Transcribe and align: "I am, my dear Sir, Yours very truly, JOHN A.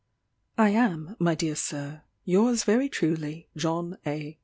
"I 0.57 0.69
am, 0.71 1.15
my 1.19 1.35
dear 1.35 1.53
Sir, 1.55 2.01
Yours 2.25 2.63
very 2.63 2.89
truly, 2.89 3.49
JOHN 3.55 3.99
A. 4.07 4.39